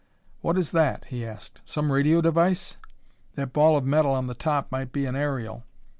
"What 0.41 0.57
is 0.57 0.71
that?" 0.71 1.05
he 1.09 1.23
asked," 1.23 1.61
some 1.63 1.91
radio 1.91 2.21
device? 2.21 2.77
That 3.35 3.53
ball 3.53 3.77
of 3.77 3.85
metal 3.85 4.15
on 4.15 4.25
the 4.25 4.33
top 4.33 4.71
might 4.71 4.91
be 4.91 5.05
an 5.05 5.15
aerial." 5.15 5.63